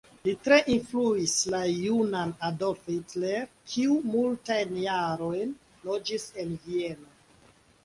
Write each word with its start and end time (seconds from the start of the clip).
Li 0.27 0.31
tre 0.45 0.55
influis 0.75 1.35
la 1.55 1.59
junan 1.73 2.31
Adolf 2.47 2.89
Hitler, 2.93 3.45
kiu 3.75 3.99
multajn 4.15 4.75
jarojn 4.87 5.55
loĝis 5.91 6.29
en 6.47 6.59
Vieno. 6.67 7.09